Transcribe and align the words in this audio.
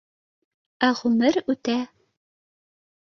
Ә 0.87 0.89
ғүмер 1.01 1.39
үтә 1.55 1.77